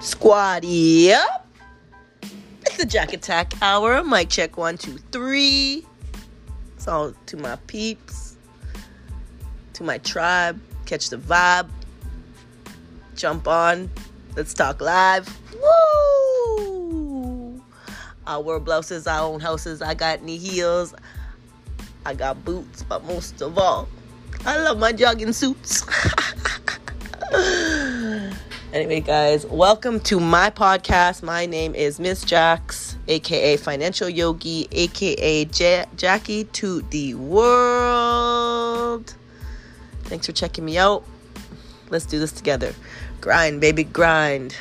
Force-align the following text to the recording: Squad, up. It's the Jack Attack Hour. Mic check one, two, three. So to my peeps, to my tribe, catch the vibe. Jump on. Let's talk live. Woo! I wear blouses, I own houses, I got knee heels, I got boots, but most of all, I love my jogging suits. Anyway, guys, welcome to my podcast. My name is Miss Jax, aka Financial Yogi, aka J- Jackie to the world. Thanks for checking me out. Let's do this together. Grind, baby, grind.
Squad, 0.00 0.64
up. 0.64 1.46
It's 2.62 2.76
the 2.76 2.86
Jack 2.86 3.12
Attack 3.12 3.54
Hour. 3.62 4.04
Mic 4.04 4.28
check 4.28 4.56
one, 4.56 4.76
two, 4.76 4.98
three. 5.10 5.84
So 6.76 7.14
to 7.26 7.36
my 7.36 7.56
peeps, 7.66 8.36
to 9.72 9.82
my 9.82 9.98
tribe, 9.98 10.60
catch 10.84 11.10
the 11.10 11.16
vibe. 11.16 11.68
Jump 13.14 13.48
on. 13.48 13.90
Let's 14.36 14.52
talk 14.52 14.82
live. 14.82 15.26
Woo! 15.54 17.62
I 18.26 18.36
wear 18.38 18.60
blouses, 18.60 19.06
I 19.06 19.20
own 19.20 19.40
houses, 19.40 19.80
I 19.80 19.94
got 19.94 20.22
knee 20.22 20.36
heels, 20.36 20.94
I 22.04 22.12
got 22.12 22.44
boots, 22.44 22.82
but 22.82 23.04
most 23.04 23.40
of 23.40 23.56
all, 23.56 23.88
I 24.44 24.58
love 24.58 24.78
my 24.78 24.92
jogging 24.92 25.32
suits. 25.32 25.86
Anyway, 28.76 29.00
guys, 29.00 29.46
welcome 29.46 29.98
to 30.00 30.20
my 30.20 30.50
podcast. 30.50 31.22
My 31.22 31.46
name 31.46 31.74
is 31.74 31.98
Miss 31.98 32.22
Jax, 32.22 32.98
aka 33.08 33.56
Financial 33.56 34.06
Yogi, 34.06 34.68
aka 34.70 35.46
J- 35.46 35.86
Jackie 35.96 36.44
to 36.44 36.82
the 36.90 37.14
world. 37.14 39.14
Thanks 40.02 40.26
for 40.26 40.32
checking 40.32 40.66
me 40.66 40.76
out. 40.76 41.04
Let's 41.88 42.04
do 42.04 42.18
this 42.18 42.32
together. 42.32 42.74
Grind, 43.22 43.62
baby, 43.62 43.82
grind. 43.82 44.54